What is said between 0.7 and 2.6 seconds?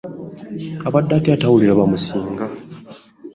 Obadde otya atawuliriza bamusinga?